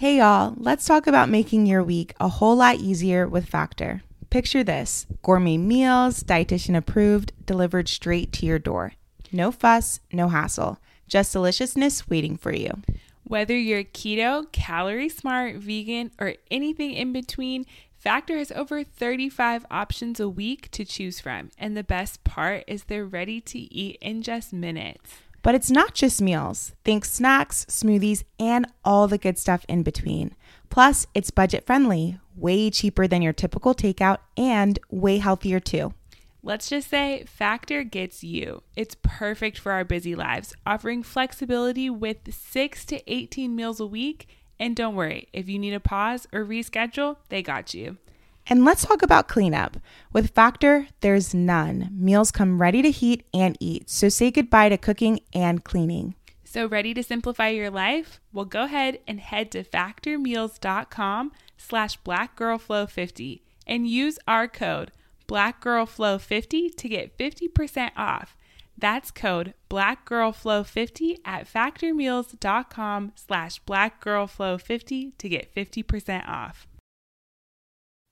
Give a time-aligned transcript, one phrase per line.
[0.00, 4.02] Hey y'all, let's talk about making your week a whole lot easier with Factor.
[4.30, 8.94] Picture this gourmet meals, dietitian approved, delivered straight to your door.
[9.30, 12.80] No fuss, no hassle, just deliciousness waiting for you.
[13.24, 17.66] Whether you're keto, calorie smart, vegan, or anything in between,
[17.98, 21.50] Factor has over 35 options a week to choose from.
[21.58, 25.10] And the best part is they're ready to eat in just minutes.
[25.42, 26.72] But it's not just meals.
[26.84, 30.34] Think snacks, smoothies, and all the good stuff in between.
[30.68, 35.94] Plus, it's budget friendly, way cheaper than your typical takeout, and way healthier too.
[36.42, 38.62] Let's just say Factor gets you.
[38.74, 44.26] It's perfect for our busy lives, offering flexibility with 6 to 18 meals a week.
[44.58, 47.98] And don't worry, if you need a pause or reschedule, they got you.
[48.46, 49.76] And let's talk about cleanup.
[50.12, 51.90] With Factor, there's none.
[51.92, 56.14] Meals come ready to heat and eat, so say goodbye to cooking and cleaning.
[56.44, 58.20] So ready to simplify your life?
[58.32, 64.90] Well, go ahead and head to factormeals.com slash blackgirlflow50 and use our code
[65.28, 68.36] blackgirlflow50 to get 50% off.
[68.76, 76.66] That's code blackgirlflow50 at factormeals.com slash blackgirlflow50 to get 50% off.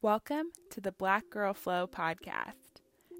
[0.00, 2.52] Welcome to the Black Girl Flow podcast,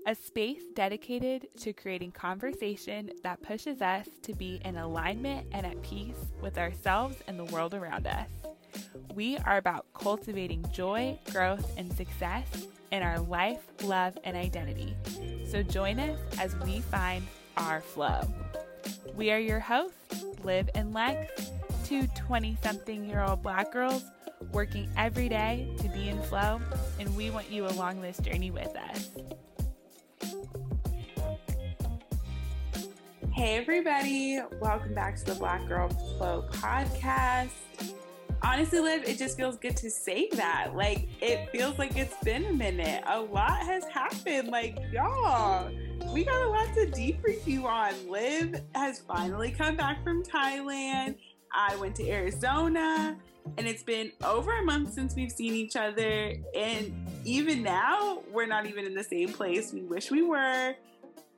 [0.07, 5.83] a space dedicated to creating conversation that pushes us to be in alignment and at
[5.83, 8.29] peace with ourselves and the world around us.
[9.13, 14.95] We are about cultivating joy, growth, and success in our life, love, and identity.
[15.51, 18.21] So join us as we find our flow.
[19.17, 21.51] We are your hosts, Liv and Lex,
[21.85, 24.05] two 20 something year old black girls
[24.53, 26.61] working every day to be in flow,
[26.99, 29.11] and we want you along this journey with us.
[33.33, 37.51] Hey, everybody, welcome back to the Black Girl Flow podcast.
[38.43, 40.75] Honestly, Liv, it just feels good to say that.
[40.75, 43.03] Like, it feels like it's been a minute.
[43.07, 44.49] A lot has happened.
[44.49, 45.71] Like, y'all,
[46.13, 47.95] we got a lot to debrief you on.
[48.09, 51.17] Liv has finally come back from Thailand.
[51.53, 53.17] I went to Arizona
[53.57, 56.35] and it's been over a month since we've seen each other.
[56.55, 56.93] And
[57.25, 60.75] even now, we're not even in the same place we wish we were.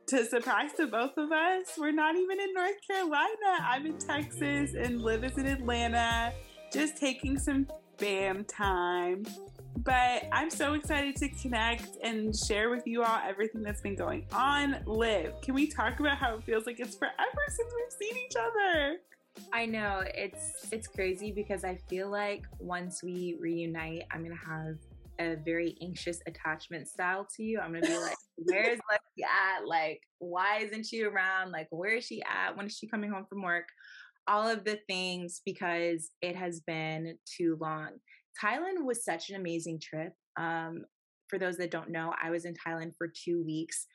[0.09, 3.59] To surprise to both of us, we're not even in North Carolina.
[3.61, 6.33] I'm in Texas and Liv is in Atlanta,
[6.73, 9.25] just taking some fam time.
[9.77, 14.27] But I'm so excited to connect and share with you all everything that's been going
[14.33, 14.77] on.
[14.85, 17.15] Liv, can we talk about how it feels like it's forever
[17.49, 18.99] since we've seen each other?
[19.53, 24.77] I know it's it's crazy because I feel like once we reunite, I'm gonna have
[25.19, 27.59] a very anxious attachment style to you.
[27.59, 29.67] I'm gonna be like, "Where's Lexi at?
[29.67, 31.51] Like, why isn't she around?
[31.53, 32.57] Like, where is she at?
[32.57, 33.67] When is she coming home from work?"
[34.29, 37.91] All of the things because it has been too long.
[38.41, 40.13] Thailand was such an amazing trip.
[40.37, 40.85] Um,
[41.29, 43.87] for those that don't know, I was in Thailand for two weeks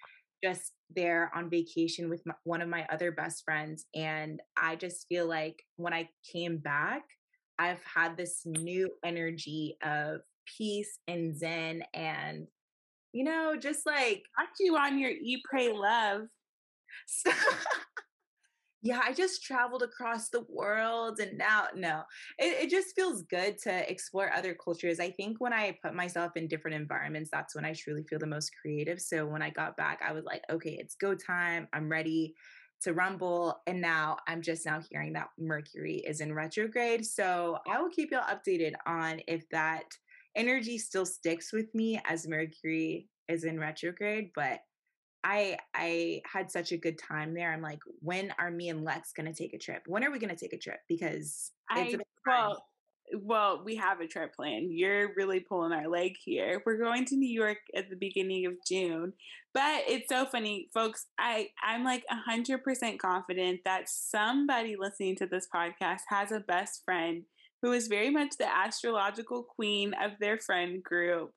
[0.44, 3.85] just there on vacation with my, one of my other best friends.
[3.96, 7.03] And I just feel like when I came back,
[7.59, 10.22] I've had this new energy of
[10.57, 12.47] peace and zen and,
[13.13, 14.23] you know, just like.
[14.38, 16.23] Got you on your E Pray love.
[18.85, 22.03] yeah, I just traveled across the world and now, no,
[22.38, 25.00] it, it just feels good to explore other cultures.
[25.00, 28.28] I think when I put myself in different environments, that's when I truly feel the
[28.28, 29.01] most creative.
[29.01, 31.68] So when I got back, I was like, okay, it's go time.
[31.73, 32.35] I'm ready
[32.84, 33.59] to rumble.
[33.66, 37.07] And now I'm just now hearing that Mercury is in retrograde.
[37.07, 39.85] So I will keep y'all updated on if that
[40.35, 44.29] energy still sticks with me as Mercury is in retrograde.
[44.35, 44.59] But
[45.25, 47.51] I I had such a good time there.
[47.51, 49.81] I'm like, when are me and Lex gonna take a trip?
[49.87, 50.79] When are we gonna take a trip?
[50.87, 52.63] Because it's I, well,
[53.21, 54.69] well, we have a trip plan.
[54.71, 56.61] You're really pulling our leg here.
[56.65, 59.13] We're going to New York at the beginning of June.
[59.53, 61.05] But it's so funny, folks.
[61.19, 67.23] I, I'm like 100% confident that somebody listening to this podcast has a best friend
[67.61, 71.31] who is very much the astrological queen of their friend group.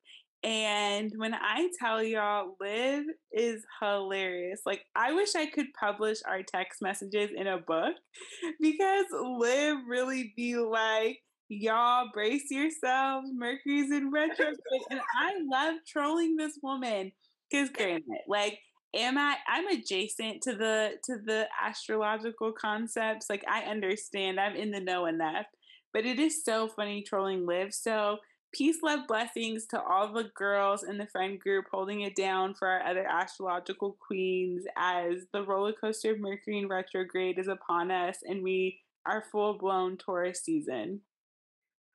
[0.45, 4.61] And when I tell y'all, Liv is hilarious.
[4.65, 7.95] Like, I wish I could publish our text messages in a book
[8.61, 11.19] because Liv really be like,
[11.49, 14.59] y'all brace yourselves, Mercury's in retrograde.
[14.91, 17.11] and I love trolling this woman
[17.51, 18.59] because, granted, like,
[18.97, 24.71] am i i'm adjacent to the to the astrological concepts like i understand i'm in
[24.71, 25.45] the know enough
[25.93, 28.19] but it is so funny trolling Liv so
[28.53, 32.67] Peace, love, blessings to all the girls in the friend group holding it down for
[32.67, 38.19] our other astrological queens as the roller coaster of Mercury in retrograde is upon us
[38.27, 41.03] and we are full blown Taurus season.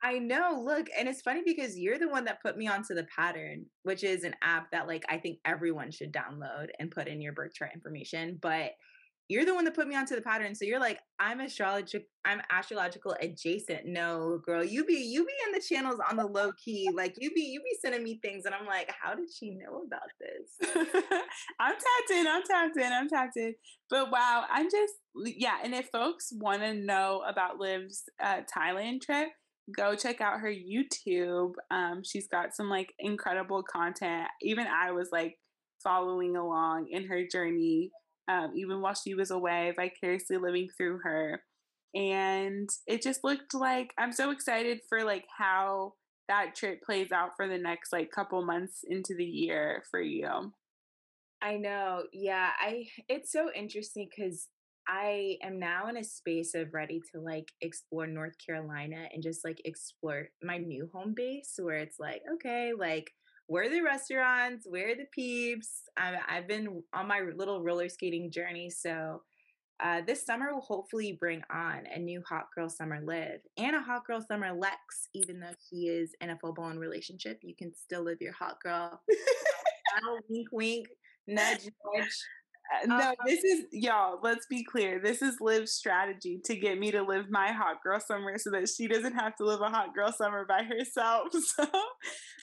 [0.04, 0.62] I know.
[0.64, 4.04] Look, and it's funny because you're the one that put me onto the pattern, which
[4.04, 7.54] is an app that like I think everyone should download and put in your birth
[7.54, 8.38] chart information.
[8.42, 8.72] But
[9.34, 10.54] you're the one that put me onto the pattern.
[10.54, 13.88] So you're like, I'm astrological, I'm astrological adjacent.
[13.88, 16.90] No, girl, you be you be in the channels on the low key.
[16.94, 19.84] Like you be you be sending me things, and I'm like, how did she know
[19.88, 20.70] about this?
[21.60, 22.28] I'm tapped in.
[22.28, 22.94] I'm tapped in.
[22.94, 23.56] I'm tapped in.
[23.90, 25.58] But wow, I'm just yeah.
[25.64, 29.30] And if folks want to know about Liv's uh, Thailand trip,
[29.76, 31.54] go check out her YouTube.
[31.72, 34.28] Um, she's got some like incredible content.
[34.44, 35.40] Even I was like
[35.84, 37.92] following along in her journey
[38.28, 41.42] um, even while she was away, vicariously living through her.
[41.96, 45.94] And it just looked like I'm so excited for like how
[46.28, 50.54] that trip plays out for the next like couple months into the year for you.
[51.42, 52.04] I know.
[52.14, 54.48] Yeah, I it's so interesting cuz
[54.88, 59.46] I am now in a space of ready to like explore North Carolina and just
[59.46, 63.12] like explore my new home base where it's like okay, like
[63.54, 64.66] where are the restaurants?
[64.68, 65.84] Where are the peeps?
[65.96, 68.72] I've been on my little roller skating journey.
[68.72, 69.22] So
[69.80, 73.80] uh, this summer will hopefully bring on a new hot girl summer Liv and a
[73.80, 75.08] hot girl summer Lex.
[75.14, 78.60] Even though he is in a full blown relationship, you can still live your hot
[78.60, 79.00] girl.
[80.30, 80.88] wink, wink,
[81.28, 82.18] nudge, nudge.
[82.74, 84.20] Uh, no, um, this is y'all.
[84.24, 85.00] Let's be clear.
[85.00, 88.70] This is Liv's strategy to get me to live my hot girl summer, so that
[88.70, 91.28] she doesn't have to live a hot girl summer by herself.
[91.34, 91.66] So,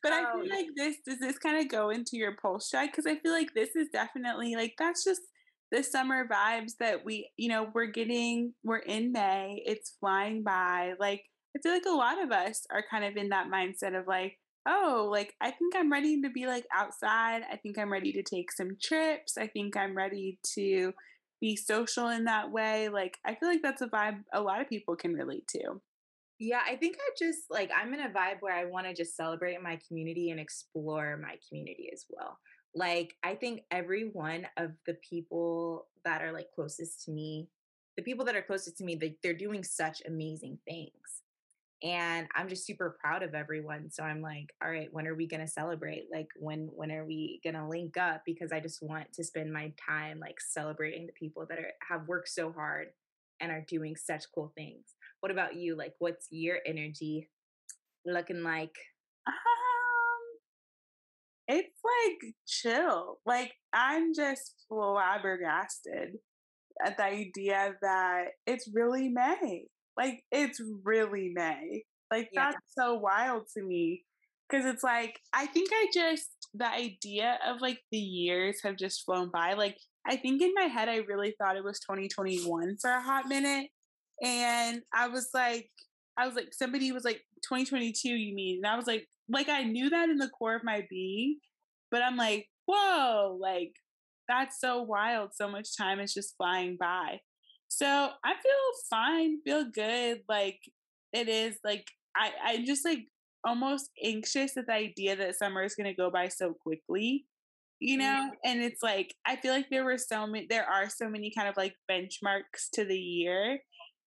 [0.03, 2.93] but oh, I feel like this does this kind of go into your pulse check
[2.93, 5.21] because I feel like this is definitely like that's just
[5.71, 8.55] the summer vibes that we, you know, we're getting.
[8.65, 9.63] We're in May.
[9.67, 10.95] It's flying by.
[10.99, 11.23] Like
[11.57, 14.39] I feel like a lot of us are kind of in that mindset of like,
[14.67, 17.43] oh, like I think I'm ready to be like outside.
[17.51, 19.37] I think I'm ready to take some trips.
[19.39, 20.93] I think I'm ready to
[21.41, 22.89] be social in that way.
[22.89, 25.81] Like I feel like that's a vibe a lot of people can relate to.
[26.39, 29.17] Yeah, I think I just like I'm in a vibe where I want to just
[29.17, 32.39] celebrate my community and explore my community as well.
[32.75, 37.49] Like I think every one of the people that are like closest to me,
[37.97, 41.23] the people that are closest to me, they, they're doing such amazing things
[41.83, 45.27] and i'm just super proud of everyone so i'm like all right when are we
[45.27, 46.05] going to celebrate?
[46.13, 48.23] Like when when are we going to link up?
[48.27, 52.07] because i just want to spend my time like celebrating the people that are have
[52.09, 52.89] worked so hard
[53.41, 54.85] and are doing such cool things.
[55.21, 55.77] What about you?
[55.77, 57.29] Like what's your energy
[58.05, 58.75] looking like?
[59.27, 59.35] Um
[61.49, 63.21] it's like chill.
[63.25, 66.19] Like i'm just flabbergasted
[66.85, 69.67] at the idea that it's really may
[69.97, 71.85] like it's really May.
[72.11, 72.51] Like yeah.
[72.51, 74.05] that's so wild to me
[74.49, 79.05] because it's like I think I just the idea of like the years have just
[79.05, 79.55] flown by.
[79.55, 79.77] Like
[80.07, 83.69] I think in my head I really thought it was 2021 for a hot minute
[84.23, 85.71] and I was like
[86.17, 89.65] I was like somebody was like 2022 you mean and I was like like I
[89.65, 91.39] knew that in the core of my being
[91.91, 93.73] but I'm like whoa like
[94.29, 97.21] that's so wild so much time is just flying by
[97.71, 97.87] so
[98.25, 100.23] I feel fine, feel good.
[100.29, 100.59] Like
[101.13, 101.87] it is like
[102.17, 103.07] I, I'm just like
[103.47, 107.27] almost anxious at the idea that summer is gonna go by so quickly.
[107.79, 108.35] You know, mm-hmm.
[108.45, 111.49] and it's like I feel like there were so many there are so many kind
[111.49, 113.61] of like benchmarks to the year.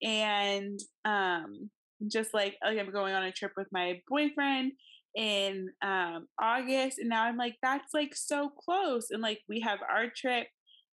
[0.04, 1.70] And um
[2.12, 4.74] just like like I'm going on a trip with my boyfriend
[5.16, 9.80] in um August and now I'm like that's like so close and like we have
[9.90, 10.48] our trip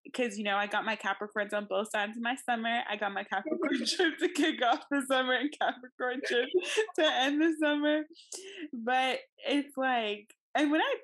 [0.03, 2.79] because you know I got my Capricorns on both sides of my summer.
[2.89, 6.50] I got my Capricorn trip to kick off the summer and Capricorn trip
[7.00, 8.01] to end the summer.
[8.74, 10.96] But it's like, and when I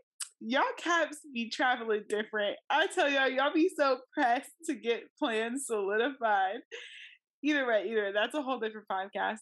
[0.41, 5.65] y'all caps be traveling different, I tell y'all, y'all be so pressed to get plans
[5.67, 6.57] solidified.
[7.43, 9.39] Either way, either way, that's a whole different podcast.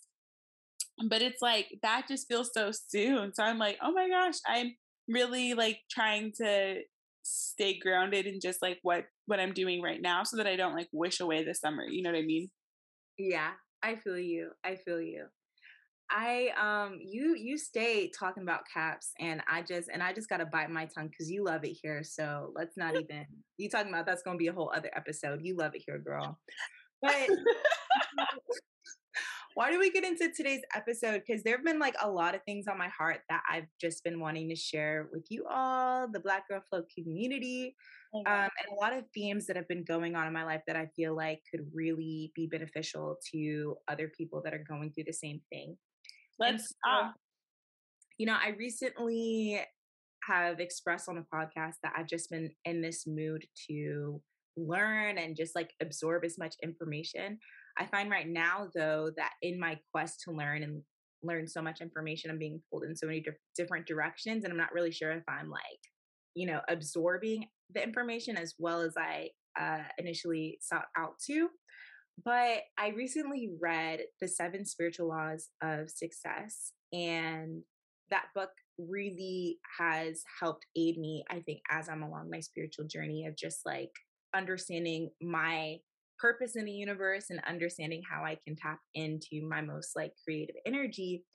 [1.09, 3.33] But it's like that just feels so soon.
[3.33, 4.75] So I'm like, oh my gosh, I'm
[5.07, 6.81] really like trying to
[7.23, 10.75] stay grounded in just like what what I'm doing right now so that I don't
[10.75, 11.85] like wish away the summer.
[11.85, 12.49] You know what I mean?
[13.17, 13.51] Yeah,
[13.81, 14.51] I feel you.
[14.63, 15.25] I feel you.
[16.11, 20.45] I um you you stay talking about caps and I just and I just gotta
[20.45, 22.03] bite my tongue because you love it here.
[22.03, 23.25] So let's not even
[23.57, 25.39] you talking about that's gonna be a whole other episode.
[25.43, 26.39] You love it here, girl.
[27.01, 27.29] But
[29.55, 31.23] why do we get into today's episode?
[31.25, 34.03] Because there have been like a lot of things on my heart that I've just
[34.03, 37.75] been wanting to share with you all, the Black Girl Flow community,
[38.15, 40.75] um, and a lot of themes that have been going on in my life that
[40.75, 45.13] I feel like could really be beneficial to other people that are going through the
[45.13, 45.77] same thing.
[46.39, 47.11] Let's, so, uh,
[48.17, 49.61] you know, I recently
[50.27, 54.21] have expressed on a podcast that I've just been in this mood to
[54.55, 57.39] learn and just like absorb as much information
[57.77, 60.81] I find right now, though, that in my quest to learn and
[61.23, 62.29] learn so much information.
[62.29, 65.23] I'm being pulled in so many di- different directions, and I'm not really sure if
[65.27, 65.61] I'm like,
[66.35, 71.49] you know, absorbing the information as well as I uh, initially sought out to.
[72.23, 77.63] But I recently read The Seven Spiritual Laws of Success, and
[78.11, 83.25] that book really has helped aid me, I think, as I'm along my spiritual journey
[83.25, 83.91] of just like
[84.35, 85.77] understanding my
[86.23, 90.55] purpose in the universe and understanding how I can tap into my most like creative
[90.65, 91.25] energy.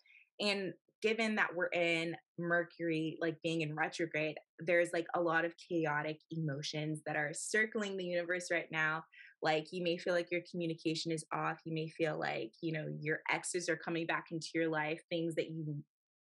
[0.40, 5.52] And given that we're in Mercury, like being in retrograde, there's like a lot of
[5.68, 9.04] chaotic emotions that are circling the universe right now.
[9.42, 11.58] Like you may feel like your communication is off.
[11.66, 15.34] You may feel like, you know, your exes are coming back into your life, things
[15.34, 15.76] that you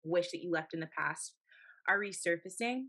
[0.05, 1.35] wish that you left in the past
[1.87, 2.85] are resurfacing.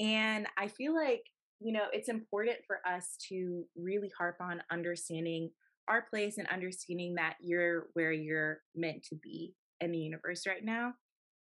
[0.00, 1.24] And I feel like,
[1.60, 5.50] you know, it's important for us to really harp on understanding
[5.88, 10.64] our place and understanding that you're where you're meant to be in the universe right
[10.64, 10.94] now.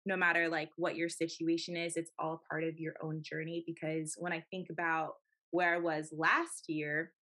[0.06, 3.64] No matter like what your situation is, it's all part of your own journey.
[3.66, 5.14] Because when I think about
[5.50, 7.12] where I was last year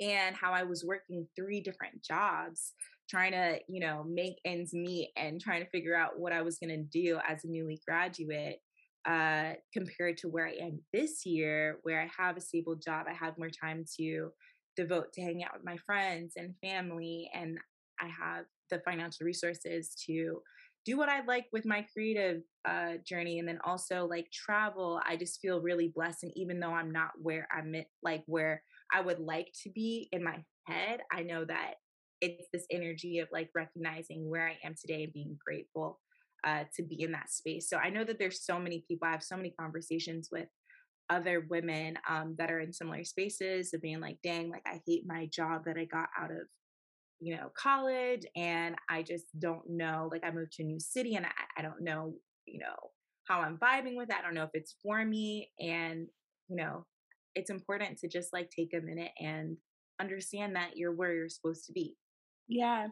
[0.00, 2.72] and how I was working three different jobs,
[3.10, 6.58] trying to, you know, make ends meet and trying to figure out what I was
[6.58, 8.60] going to do as a newly graduate
[9.06, 13.14] uh, compared to where I am this year, where I have a stable job, I
[13.14, 14.30] have more time to
[14.76, 17.58] devote to hanging out with my friends and family, and
[18.00, 20.40] I have the financial resources to
[20.84, 25.00] do what I'd like with my creative uh, journey, and then also like travel.
[25.06, 28.62] I just feel really blessed, and even though I'm not where I'm at, like where
[28.92, 31.74] I would like to be in my head, I know that
[32.20, 36.00] it's this energy of like recognizing where I am today and being grateful
[36.44, 37.68] uh, to be in that space.
[37.68, 39.08] So I know that there's so many people.
[39.08, 40.48] I have so many conversations with
[41.10, 45.04] other women um, that are in similar spaces of being like, dang, like I hate
[45.06, 46.46] my job that I got out of,
[47.20, 50.08] you know, college, and I just don't know.
[50.12, 52.14] Like I moved to a new city, and I, I don't know,
[52.46, 52.76] you know,
[53.24, 54.20] how I'm vibing with that.
[54.20, 56.06] I don't know if it's for me, and
[56.48, 56.86] you know,
[57.34, 59.56] it's important to just like take a minute and
[60.00, 61.96] understand that you're where you're supposed to be.
[62.48, 62.88] Yeah,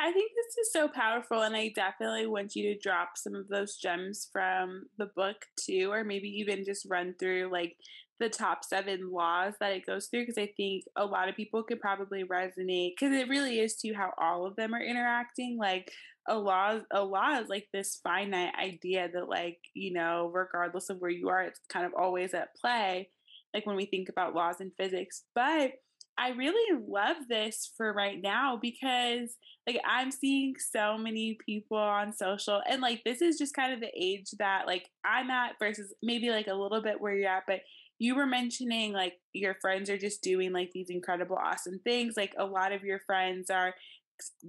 [0.00, 3.48] I think this is so powerful, and I definitely want you to drop some of
[3.48, 7.76] those gems from the book too, or maybe even just run through like
[8.20, 11.62] the top seven laws that it goes through, because I think a lot of people
[11.62, 15.58] could probably resonate, because it really is to how all of them are interacting.
[15.58, 15.92] Like
[16.28, 20.98] a law, a law is like this finite idea that, like you know, regardless of
[20.98, 23.10] where you are, it's kind of always at play.
[23.54, 25.70] Like when we think about laws in physics, but
[26.18, 32.12] I really love this for right now because like I'm seeing so many people on
[32.12, 35.92] social and like this is just kind of the age that like I'm at versus
[36.02, 37.60] maybe like a little bit where you're at but
[37.98, 42.34] you were mentioning like your friends are just doing like these incredible awesome things like
[42.38, 43.74] a lot of your friends are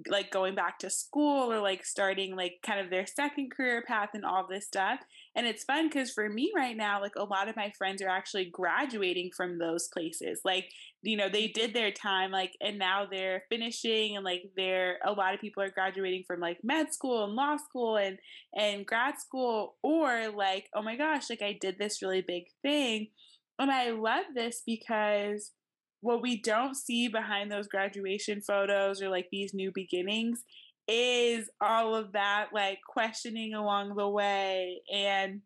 [0.08, 4.10] like going back to school or like starting like kind of their second career path
[4.14, 5.00] and all this stuff.
[5.36, 8.10] And it's fun because for me right now, like a lot of my friends are
[8.10, 10.40] actually graduating from those places.
[10.46, 10.70] Like,
[11.02, 15.12] you know, they did their time, like, and now they're finishing and like they're a
[15.12, 18.18] lot of people are graduating from like med school and law school and
[18.56, 23.10] and grad school, or like, oh my gosh, like I did this really big thing.
[23.60, 25.52] And I love this because
[26.02, 30.44] what we don't see behind those graduation photos or like these new beginnings
[30.88, 35.42] is all of that like questioning along the way and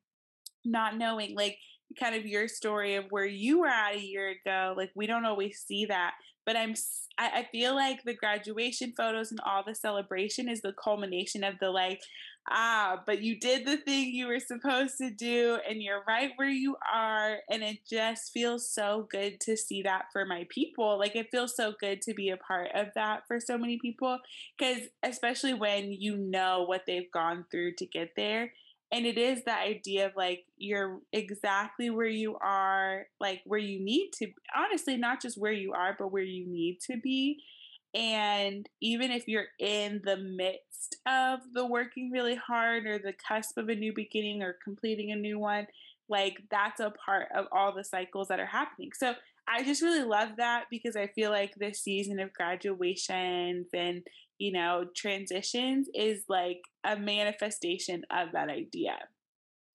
[0.65, 1.58] not knowing like
[2.00, 5.25] kind of your story of where you were at a year ago like we don't
[5.25, 6.12] always see that
[6.46, 6.74] but i'm
[7.17, 11.69] i, feel like the graduation photos and all the celebration is the culmination of the
[11.69, 12.01] like
[12.50, 16.50] ah, but you did the thing you were supposed to do and you're right where
[16.50, 17.38] you are.
[17.50, 20.98] And it just feels so good to see that for my people.
[20.98, 24.20] Like it feels so good to be a part of that for so many people.
[24.58, 28.53] Because especially when you know what they've gone through to get there.
[28.91, 33.79] And it is that idea of like you're exactly where you are, like where you
[33.79, 37.44] need to, honestly, not just where you are, but where you need to be
[37.93, 43.58] and even if you're in the midst of the working really hard or the cusp
[43.58, 45.67] of a new beginning or completing a new one,
[46.08, 48.91] like that's a part of all the cycles that are happening.
[48.93, 49.13] So
[49.48, 54.03] I just really love that because I feel like this season of graduations and,
[54.38, 58.98] you know, transitions is like a manifestation of that idea.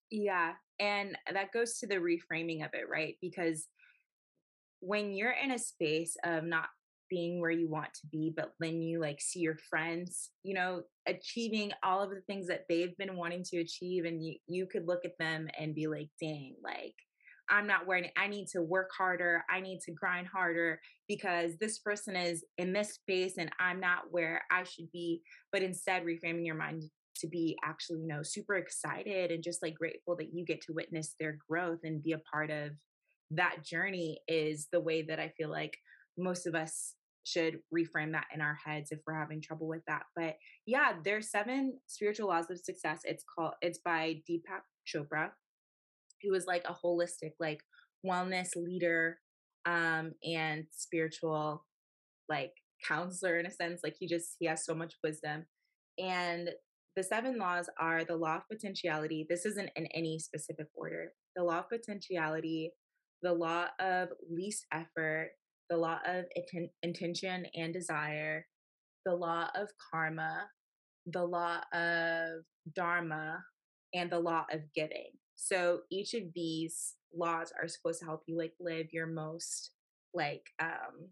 [0.09, 0.53] Yeah.
[0.79, 3.17] And that goes to the reframing of it, right?
[3.21, 3.67] Because
[4.79, 6.67] when you're in a space of not
[7.09, 10.81] being where you want to be but then you like see your friends you know
[11.07, 14.87] achieving all of the things that they've been wanting to achieve and you you could
[14.87, 16.95] look at them and be like dang like
[17.49, 21.79] i'm not wearing i need to work harder i need to grind harder because this
[21.79, 25.21] person is in this space and i'm not where i should be
[25.51, 26.83] but instead reframing your mind
[27.19, 30.73] to be actually, you know, super excited and just like grateful that you get to
[30.73, 32.71] witness their growth and be a part of
[33.31, 35.77] that journey is the way that I feel like
[36.17, 40.03] most of us should reframe that in our heads if we're having trouble with that.
[40.15, 43.01] But yeah, there's seven spiritual laws of success.
[43.03, 45.31] It's called it's by Deepak Chopra,
[46.21, 47.61] who is like a holistic like
[48.05, 49.17] wellness leader
[49.65, 51.65] um and spiritual
[52.29, 52.51] like
[52.85, 55.45] counselor in a sense like he just he has so much wisdom
[55.97, 56.49] and
[56.95, 61.43] the seven laws are the law of potentiality this isn't in any specific order the
[61.43, 62.71] law of potentiality
[63.23, 65.31] the law of least effort
[65.69, 68.45] the law of inten- intention and desire
[69.05, 70.47] the law of karma
[71.07, 72.43] the law of
[72.75, 73.43] dharma
[73.93, 75.11] and the law of giving.
[75.35, 79.71] So each of these laws are supposed to help you like live your most
[80.13, 81.09] like um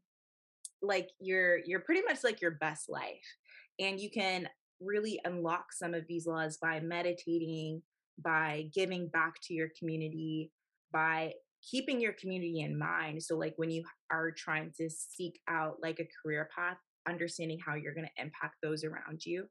[0.81, 3.37] like you're you're pretty much like your best life.
[3.79, 4.49] And you can
[4.81, 7.81] really unlock some of these laws by meditating
[8.23, 10.51] by giving back to your community
[10.91, 11.33] by
[11.69, 15.99] keeping your community in mind so like when you are trying to seek out like
[15.99, 16.77] a career path
[17.07, 19.45] understanding how you're going to impact those around you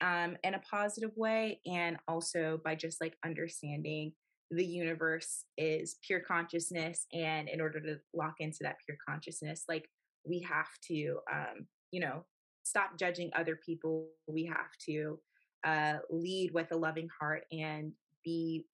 [0.00, 4.12] um, in a positive way and also by just like understanding
[4.50, 9.88] the universe is pure consciousness and in order to lock into that pure consciousness like
[10.24, 12.24] we have to um, you know
[12.62, 14.08] stop judging other people.
[14.26, 15.18] We have to
[15.64, 17.92] uh, lead with a loving heart and
[18.24, 18.66] be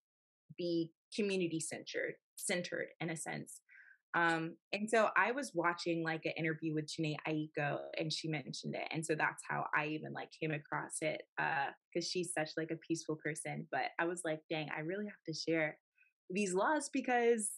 [0.57, 3.61] be community centered centered in a sense
[4.15, 8.75] um, and so I was watching like an interview with Jhené Aiko and she mentioned
[8.75, 8.89] it.
[8.91, 11.23] And so that's how I even like came across it.
[11.39, 13.67] Uh, cause she's such like a peaceful person.
[13.71, 15.77] But I was like, dang, I really have to share
[16.31, 17.51] these laws because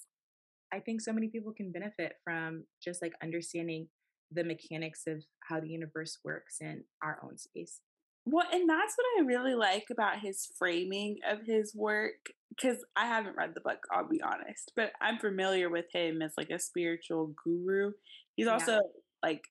[0.72, 3.88] I think so many people can benefit from just like understanding
[4.32, 7.80] the mechanics of how the universe works in our own space.
[8.26, 12.30] Well, and that's what I really like about his framing of his work.
[12.50, 16.32] Because I haven't read the book, I'll be honest, but I'm familiar with him as
[16.36, 17.92] like a spiritual guru.
[18.34, 18.80] He's also yeah.
[19.22, 19.42] like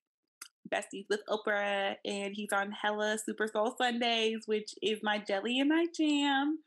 [0.69, 5.69] besties with Oprah, and he's on Hella Super Soul Sundays, which is my jelly and
[5.69, 6.59] my jam.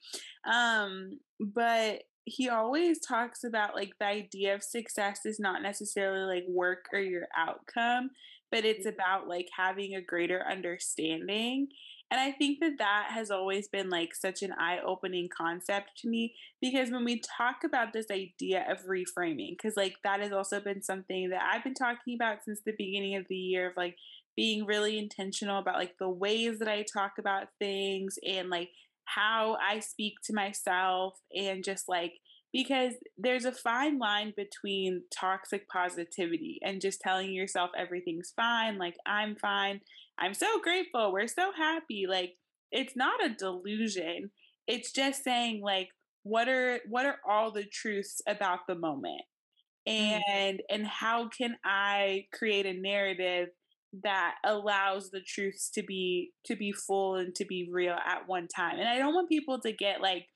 [0.50, 6.48] Um, but he always talks about like the idea of success is not necessarily like
[6.48, 8.10] work or your outcome,
[8.50, 8.94] but it's mm-hmm.
[8.94, 11.68] about like having a greater understanding.
[12.12, 16.10] And I think that that has always been like such an eye opening concept to
[16.10, 20.60] me because when we talk about this idea of reframing, because like that has also
[20.60, 23.96] been something that I've been talking about since the beginning of the year of like
[24.36, 28.68] being really intentional about like the ways that I talk about things and like
[29.06, 32.12] how I speak to myself and just like
[32.52, 38.96] because there's a fine line between toxic positivity and just telling yourself everything's fine, like
[39.06, 39.80] I'm fine,
[40.18, 42.06] I'm so grateful, we're so happy.
[42.08, 42.34] Like
[42.70, 44.30] it's not a delusion.
[44.66, 45.88] It's just saying like
[46.22, 49.22] what are what are all the truths about the moment?
[49.88, 50.20] Mm.
[50.28, 50.62] And mm.
[50.70, 53.48] and how can I create a narrative
[54.04, 58.48] that allows the truths to be to be full and to be real at one
[58.48, 58.78] time.
[58.78, 60.26] And I don't want people to get like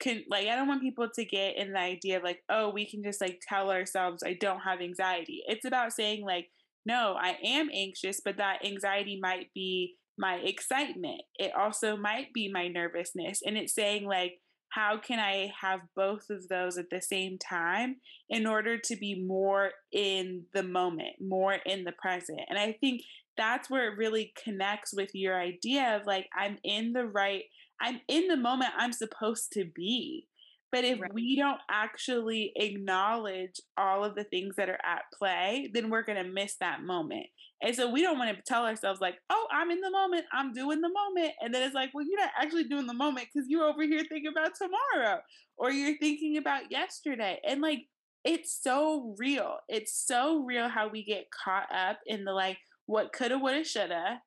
[0.00, 2.86] can like I don't want people to get in the idea of like, oh, we
[2.86, 5.42] can just like tell ourselves I don't have anxiety.
[5.46, 6.48] It's about saying like,
[6.86, 11.22] no, I am anxious, but that anxiety might be my excitement.
[11.38, 13.40] It also might be my nervousness.
[13.44, 14.34] And it's saying like,
[14.70, 17.96] how can I have both of those at the same time
[18.28, 22.40] in order to be more in the moment, more in the present?
[22.48, 23.02] And I think
[23.36, 27.44] that's where it really connects with your idea of like, I'm in the right
[27.80, 30.26] I'm in the moment I'm supposed to be.
[30.72, 31.12] But if right.
[31.12, 36.22] we don't actually acknowledge all of the things that are at play, then we're going
[36.22, 37.26] to miss that moment.
[37.62, 40.52] And so we don't want to tell ourselves, like, oh, I'm in the moment, I'm
[40.52, 41.34] doing the moment.
[41.40, 44.04] And then it's like, well, you're not actually doing the moment because you're over here
[44.08, 45.20] thinking about tomorrow
[45.56, 47.40] or you're thinking about yesterday.
[47.46, 47.80] And like,
[48.24, 49.56] it's so real.
[49.68, 54.20] It's so real how we get caught up in the like, what coulda, woulda, shoulda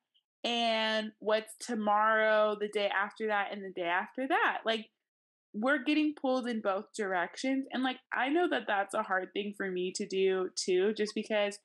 [0.44, 4.58] and what's tomorrow, the day after that, and the day after that.
[4.64, 4.90] Like,
[5.54, 7.66] we're getting pulled in both directions.
[7.72, 11.14] And like, I know that that's a hard thing for me to do too, just
[11.14, 11.58] because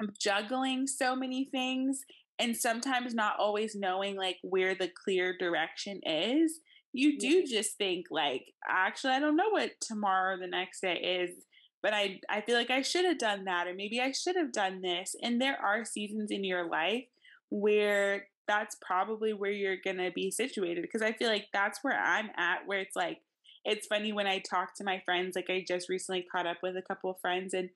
[0.00, 2.02] I'm juggling so many things
[2.38, 6.60] and sometimes not always knowing like where the clear direction is.
[6.92, 10.96] You do just think like, actually, I don't know what tomorrow or the next day
[11.24, 11.44] is
[11.82, 14.52] but I I feel like I should have done that or maybe I should have
[14.52, 15.14] done this.
[15.20, 17.04] And there are seasons in your life
[17.50, 21.98] where that's probably where you're going to be situated because I feel like that's where
[21.98, 23.18] I'm at where it's like
[23.64, 26.76] it's funny when I talk to my friends, like I just recently caught up with
[26.76, 27.70] a couple of friends and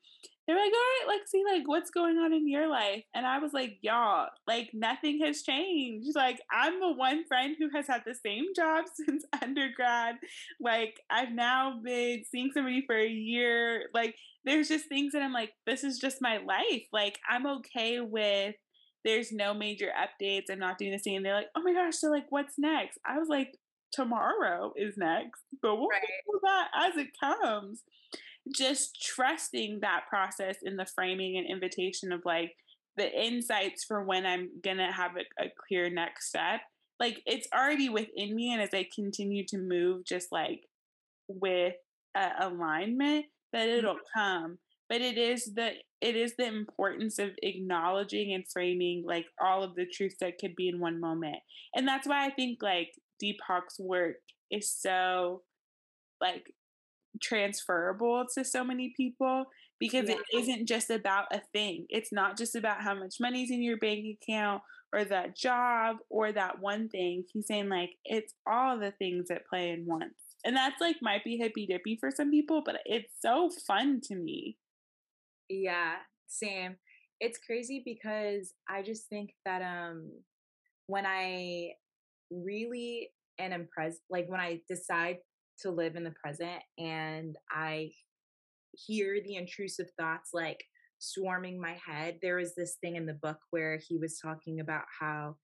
[0.45, 3.03] they're like, all right, Lexi, like what's going on in your life?
[3.13, 6.15] And I was like, y'all, like nothing has changed.
[6.15, 10.15] Like I'm the one friend who has had the same job since undergrad.
[10.61, 13.89] Like I've now been seeing somebody for a year.
[13.93, 16.83] Like there's just things that I'm like, this is just my life.
[16.93, 18.55] Like I'm okay with
[19.07, 20.51] there's no major updates.
[20.51, 21.23] I'm not doing the same.
[21.23, 22.99] They're like, oh my gosh, so like what's next?
[23.05, 23.57] I was like,
[23.93, 26.01] tomorrow is next, but we'll right.
[26.25, 27.83] do that as it comes.
[28.53, 32.51] Just trusting that process in the framing and invitation of like
[32.97, 36.59] the insights for when I'm gonna have a, a clear next step.
[36.99, 40.63] Like it's already within me, and as I continue to move, just like
[41.29, 41.75] with
[42.13, 44.19] uh, alignment, that it'll mm-hmm.
[44.19, 44.57] come.
[44.89, 49.75] But it is the it is the importance of acknowledging and framing like all of
[49.75, 51.37] the truths that could be in one moment.
[51.75, 54.17] And that's why I think like Deepak's work
[54.51, 55.41] is so
[56.21, 56.53] like
[57.21, 59.45] transferable to so many people
[59.79, 60.15] because yeah.
[60.15, 61.85] it isn't just about a thing.
[61.89, 64.61] It's not just about how much money's in your bank account
[64.93, 67.25] or that job or that one thing.
[67.31, 70.13] He's saying like it's all the things that play in once.
[70.45, 74.15] And that's like might be hippy dippy for some people, but it's so fun to
[74.15, 74.57] me.
[75.49, 75.95] Yeah,
[76.27, 76.75] same.
[77.19, 80.11] It's crazy because I just think that um
[80.87, 81.71] when I
[82.31, 85.17] really am impressed, like when I decide
[85.61, 87.91] to live in the present and I
[88.73, 90.63] hear the intrusive thoughts like
[90.99, 94.83] swarming my head, there was this thing in the book where he was talking about
[94.99, 95.35] how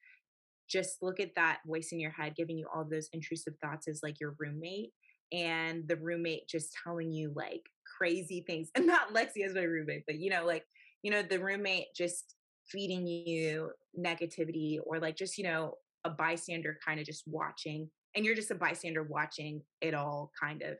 [0.70, 4.02] just look at that voice in your head giving you all those intrusive thoughts as
[4.04, 4.92] like your roommate
[5.32, 7.64] and the roommate just telling you like
[7.98, 10.66] crazy things and not lexi as my roommate but you know like
[11.02, 12.36] you know the roommate just
[12.68, 15.74] feeding you negativity or like just you know
[16.06, 20.62] a bystander kind of just watching and you're just a bystander watching it all kind
[20.62, 20.78] of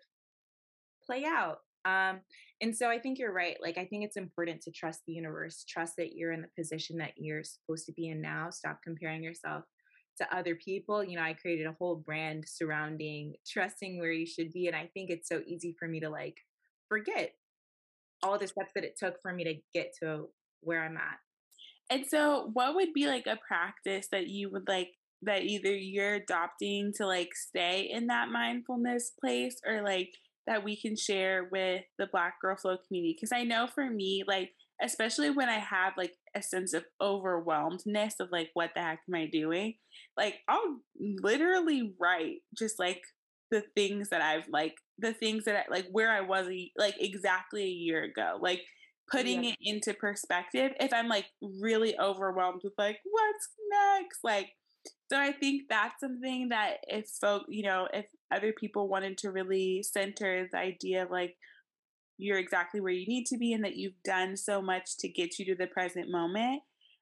[1.06, 2.20] play out um
[2.62, 5.66] and so i think you're right like i think it's important to trust the universe
[5.68, 9.24] trust that you're in the position that you're supposed to be in now stop comparing
[9.24, 9.64] yourself
[10.18, 14.52] to other people you know i created a whole brand surrounding trusting where you should
[14.52, 16.38] be and i think it's so easy for me to like
[16.94, 17.34] forget
[18.22, 20.28] all the steps that it took for me to get to
[20.62, 21.18] where i'm at
[21.90, 24.90] and so what would be like a practice that you would like
[25.24, 30.14] that either you're adopting to like stay in that mindfulness place or like
[30.48, 33.16] that we can share with the Black Girl Flow community?
[33.16, 34.52] Because I know for me, like,
[34.82, 39.16] especially when I have like a sense of overwhelmedness of like, what the heck am
[39.16, 39.76] I doing?
[40.18, 43.02] Like, I'll literally write just like
[43.54, 47.64] the things that I've like, the things that I like, where I was like exactly
[47.64, 48.38] a year ago.
[48.42, 48.62] Like,
[49.12, 49.52] putting yeah.
[49.52, 51.26] it into perspective if i'm like
[51.60, 54.48] really overwhelmed with like what's next like
[55.12, 59.32] so I think that's something that if folk, you know, if other people wanted to
[59.32, 61.36] really center the idea of like
[62.18, 65.38] you're exactly where you need to be and that you've done so much to get
[65.38, 66.62] you to the present moment,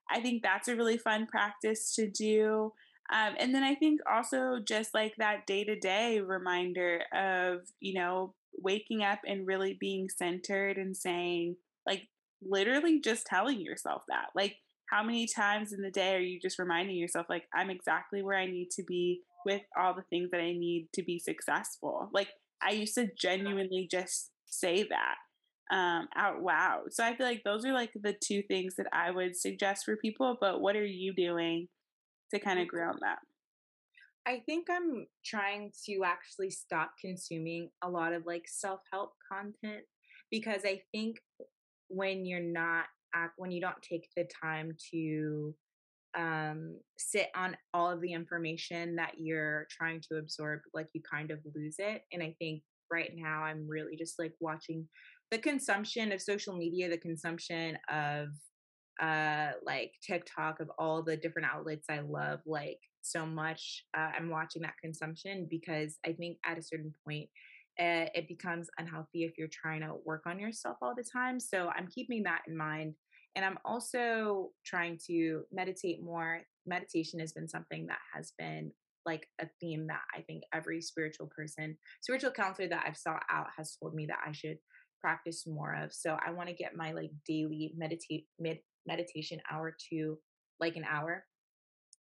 [0.10, 2.74] I think that's a really fun practice to do.
[3.14, 7.94] Um, and then I think also just like that day to day reminder of, you
[7.94, 12.04] know, waking up and really being centered and saying, like,
[12.42, 14.28] literally just telling yourself that.
[14.36, 14.56] Like,
[14.92, 18.38] how many times in the day are you just reminding yourself like i'm exactly where
[18.38, 22.28] i need to be with all the things that i need to be successful like
[22.62, 25.16] i used to genuinely just say that
[25.74, 29.10] um, out loud so i feel like those are like the two things that i
[29.10, 31.70] would suggest for people but what are you doing
[32.32, 33.20] to kind of ground that.
[34.28, 39.84] I think I'm trying to actually stop consuming a lot of like self help content
[40.30, 41.17] because I think
[41.88, 45.54] when you're not act when you don't take the time to
[46.17, 51.32] um sit on all of the information that you're trying to absorb like you kind
[51.32, 54.86] of lose it and i think right now i'm really just like watching
[55.32, 58.28] the consumption of social media the consumption of
[59.02, 64.30] uh like tiktok of all the different outlets i love like so much uh, i'm
[64.30, 67.28] watching that consumption because i think at a certain point
[67.80, 71.40] uh, it becomes unhealthy if you're trying to work on yourself all the time.
[71.40, 72.96] So I'm keeping that in mind.
[73.36, 76.42] And I'm also trying to meditate more.
[76.68, 78.72] Meditation has been something that has been
[79.06, 83.48] like a theme that I think every spiritual person, spiritual counselor that I've sought out
[83.58, 84.58] has told me that I should
[85.00, 85.94] practice more of.
[85.94, 90.17] So I want to get my like daily meditate mid meditation hour to
[90.60, 91.26] like an hour.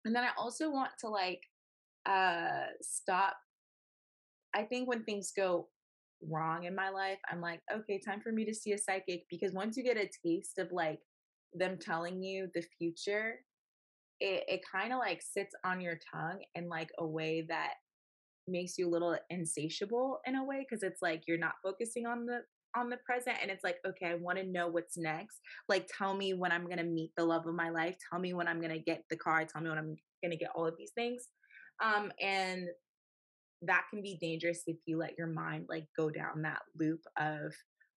[0.05, 1.41] And then I also want to like
[2.07, 3.35] uh stop
[4.53, 5.67] I think when things go
[6.29, 9.53] wrong in my life, I'm like, okay, time for me to see a psychic because
[9.53, 10.99] once you get a taste of like
[11.53, 13.35] them telling you the future,
[14.19, 17.73] it, it kind of like sits on your tongue in like a way that
[18.47, 22.25] makes you a little insatiable in a way because it's like you're not focusing on
[22.25, 22.41] the
[22.75, 25.39] on the present and it's like okay i want to know what's next.
[25.67, 27.95] Like tell me when i'm going to meet the love of my life.
[28.09, 29.45] Tell me when i'm going to get the car.
[29.45, 31.27] Tell me when i'm going to get all of these things.
[31.83, 32.67] Um and
[33.63, 37.53] that can be dangerous if you let your mind like go down that loop of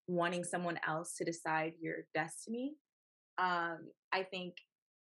[0.07, 2.75] wanting someone else to decide your destiny.
[3.39, 3.79] Um
[4.13, 4.55] i think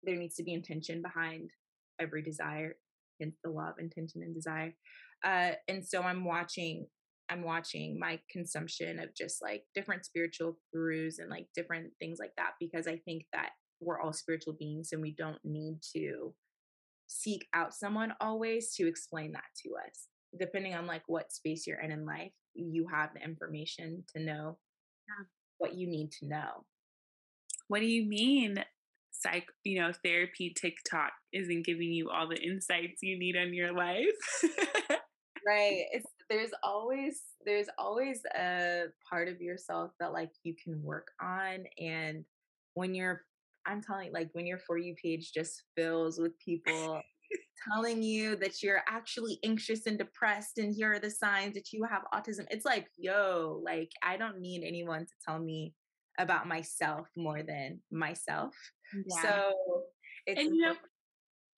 [0.03, 1.51] there needs to be intention behind
[1.99, 2.75] every desire
[3.19, 4.73] hence the of intention and desire.
[5.23, 6.87] Uh and so i'm watching
[7.31, 12.33] I'm watching my consumption of just like different spiritual gurus and like different things like
[12.37, 16.33] that because I think that we're all spiritual beings and we don't need to
[17.07, 20.07] seek out someone always to explain that to us.
[20.37, 24.57] Depending on like what space you're in in life, you have the information to know
[25.07, 25.25] yeah.
[25.57, 26.65] what you need to know.
[27.67, 28.63] What do you mean
[29.11, 33.73] psych, you know, therapy TikTok isn't giving you all the insights you need on your
[33.73, 34.05] life?
[35.47, 35.85] right.
[35.91, 41.65] It's there's always there's always a part of yourself that like you can work on
[41.77, 42.23] and
[42.73, 43.23] when you're
[43.65, 47.01] i'm telling you like when your for you page just fills with people
[47.69, 51.83] telling you that you're actually anxious and depressed and here are the signs that you
[51.83, 55.73] have autism it's like yo like i don't need anyone to tell me
[56.17, 58.55] about myself more than myself
[59.05, 59.21] yeah.
[59.21, 59.51] so
[60.27, 60.75] it's and you know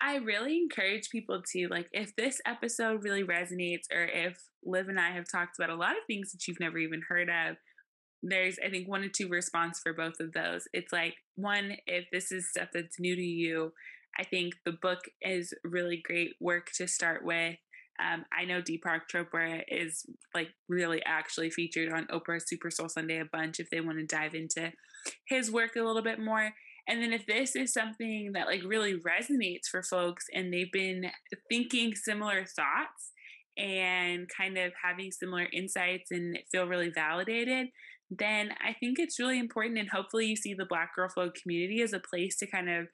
[0.03, 4.99] I really encourage people to like if this episode really resonates or if Liv and
[4.99, 7.55] I have talked about a lot of things that you've never even heard of,
[8.21, 10.65] there's I think one or two response for both of those.
[10.73, 13.71] It's like one, if this is stuff that's new to you,
[14.19, 17.55] I think the book is really great work to start with.
[18.03, 23.19] Um, I know Deepak Chopra is like really actually featured on Oprah's Super Soul Sunday
[23.19, 24.73] a bunch if they want to dive into
[25.27, 26.51] his work a little bit more.
[26.87, 31.05] And then if this is something that like really resonates for folks and they've been
[31.49, 33.11] thinking similar thoughts
[33.57, 37.67] and kind of having similar insights and feel really validated,
[38.09, 39.79] then I think it's really important.
[39.79, 42.87] And hopefully, you see the Black Girl Flow community as a place to kind of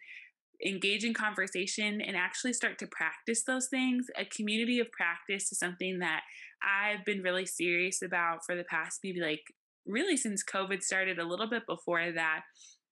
[0.65, 4.07] engage in conversation and actually start to practice those things.
[4.17, 6.21] A community of practice is something that
[6.61, 9.41] I've been really serious about for the past maybe like
[9.85, 12.41] really since COVID started, a little bit before that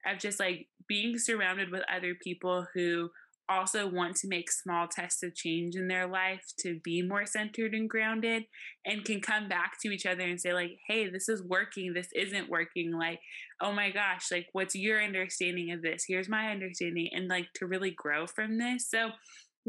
[0.09, 3.09] of just like being surrounded with other people who
[3.49, 7.73] also want to make small tests of change in their life to be more centered
[7.73, 8.43] and grounded
[8.85, 11.93] and can come back to each other and say like hey this is working.
[11.93, 12.91] This isn't working.
[12.91, 13.19] Like
[13.61, 16.05] oh my gosh like what's your understanding of this?
[16.07, 18.89] Here's my understanding and like to really grow from this.
[18.89, 19.11] So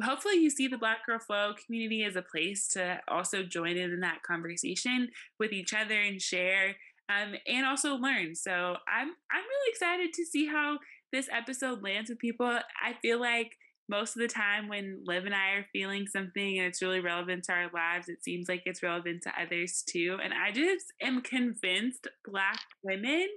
[0.03, 3.93] hopefully you see the black girl flow community as a place to also join in
[3.93, 6.77] in that conversation with each other and share
[7.09, 8.35] um, and also learn.
[8.35, 10.79] So I'm I'm really excited to see how
[11.13, 12.47] this episode lands with people.
[12.47, 13.53] I feel like
[13.89, 17.45] most of the time when Liv and I are feeling something and it's really relevant
[17.45, 20.19] to our lives, it seems like it's relevant to others too.
[20.23, 23.29] And I just am convinced Black women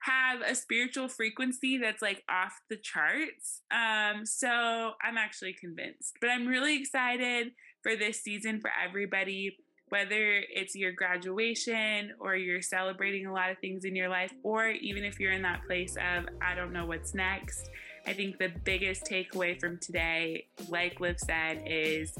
[0.00, 3.62] have a spiritual frequency that's like off the charts.
[3.70, 6.16] Um, so I'm actually convinced.
[6.20, 9.56] But I'm really excited for this season for everybody
[9.88, 14.68] whether it's your graduation or you're celebrating a lot of things in your life, or
[14.68, 17.70] even if you're in that place of, I don't know what's next.
[18.06, 22.16] I think the biggest takeaway from today, like Liv said, is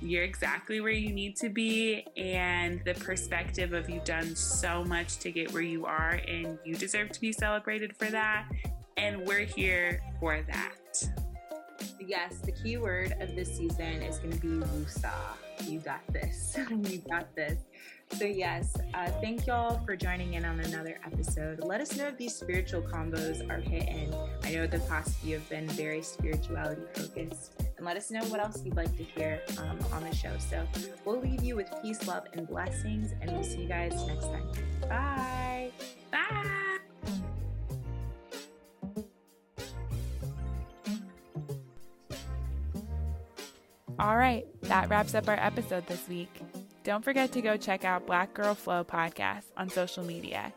[0.00, 5.18] you're exactly where you need to be, and the perspective of you've done so much
[5.18, 8.48] to get where you are, and you deserve to be celebrated for that.
[8.96, 11.27] And we're here for that.
[12.08, 15.12] Yes, the key word of this season is going to be wusa
[15.66, 16.56] you got this.
[16.70, 17.58] you got this.
[18.12, 21.60] So, yes, uh, thank y'all for joining in on another episode.
[21.62, 24.14] Let us know if these spiritual combos are hitting.
[24.44, 27.52] I know the past few have been very spirituality focused.
[27.76, 30.32] And let us know what else you'd like to hear um, on the show.
[30.38, 30.66] So,
[31.04, 33.12] we'll leave you with peace, love, and blessings.
[33.20, 34.48] And we'll see you guys next time.
[34.88, 35.70] Bye.
[36.10, 36.64] Bye.
[44.08, 46.34] All right, that wraps up our episode this week.
[46.82, 50.50] Don't forget to go check out Black Girl Flow podcast on social media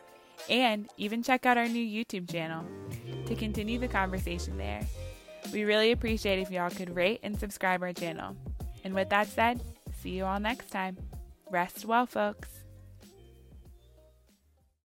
[0.49, 2.63] and even check out our new YouTube channel
[3.25, 4.87] to continue the conversation there.
[5.51, 8.37] We really appreciate if y'all could rate and subscribe our channel.
[8.85, 9.59] And with that said,
[10.01, 10.95] see you all next time.
[11.49, 12.60] Rest well, folks.